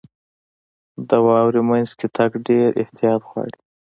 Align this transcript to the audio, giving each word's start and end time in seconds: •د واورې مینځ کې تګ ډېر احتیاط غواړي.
•د 1.07 1.09
واورې 1.25 1.61
مینځ 1.69 1.89
کې 1.99 2.07
تګ 2.17 2.31
ډېر 2.47 2.69
احتیاط 2.81 3.21
غواړي. 3.29 3.59